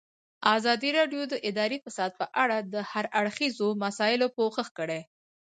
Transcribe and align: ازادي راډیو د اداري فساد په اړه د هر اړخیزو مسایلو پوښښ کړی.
ازادي 0.55 0.89
راډیو 0.99 1.21
د 1.31 1.33
اداري 1.49 1.77
فساد 1.85 2.11
په 2.21 2.25
اړه 2.43 2.57
د 2.73 2.75
هر 2.91 3.05
اړخیزو 3.19 3.67
مسایلو 3.83 4.27
پوښښ 4.37 4.67
کړی. 4.77 5.01